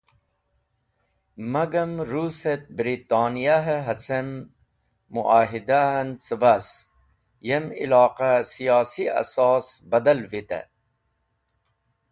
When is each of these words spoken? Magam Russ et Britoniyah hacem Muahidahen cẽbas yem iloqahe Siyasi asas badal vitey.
Magam 1.53 1.93
Russ 2.11 2.39
et 2.53 2.63
Britoniyah 2.77 3.65
hacem 3.87 4.27
Muahidahen 5.13 6.09
cẽbas 6.25 6.65
yem 7.47 7.65
iloqahe 7.83 8.37
Siyasi 8.51 9.05
asas 9.21 9.65
badal 9.91 10.19
vitey. 10.31 10.65